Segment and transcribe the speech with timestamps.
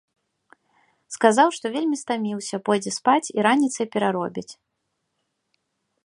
[1.15, 4.49] Сказаў, што вельмі стаміўся, пойдзе спаць і раніцай пераробіць.